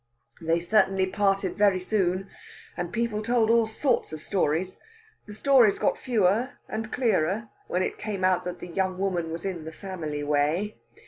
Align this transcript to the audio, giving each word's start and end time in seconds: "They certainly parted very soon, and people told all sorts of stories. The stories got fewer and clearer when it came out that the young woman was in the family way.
"They 0.41 0.59
certainly 0.59 1.05
parted 1.05 1.55
very 1.59 1.79
soon, 1.79 2.27
and 2.75 2.91
people 2.91 3.21
told 3.21 3.51
all 3.51 3.67
sorts 3.67 4.11
of 4.11 4.19
stories. 4.23 4.77
The 5.27 5.35
stories 5.35 5.77
got 5.77 5.95
fewer 5.95 6.53
and 6.67 6.91
clearer 6.91 7.49
when 7.67 7.83
it 7.83 7.99
came 7.99 8.23
out 8.23 8.43
that 8.45 8.57
the 8.61 8.67
young 8.67 8.97
woman 8.97 9.29
was 9.31 9.45
in 9.45 9.63
the 9.63 9.71
family 9.71 10.23
way. 10.23 10.79